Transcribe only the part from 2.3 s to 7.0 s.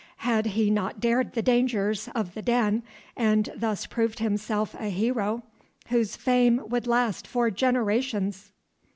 the den, and thus proved himself a hero whose fame would